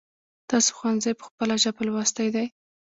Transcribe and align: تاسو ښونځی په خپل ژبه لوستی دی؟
تاسو 0.49 0.69
ښونځی 0.77 1.11
په 1.17 1.23
خپل 1.29 1.49
ژبه 1.63 1.81
لوستی 1.87 2.27
دی؟ 2.35 2.45